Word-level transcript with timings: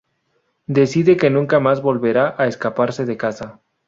Decide 0.65 1.15
que 1.15 1.29
nunca 1.29 1.59
más 1.59 1.83
volverá 1.83 2.33
a 2.39 2.47
escaparse 2.47 3.05
de 3.05 3.17
casa. 3.17 3.61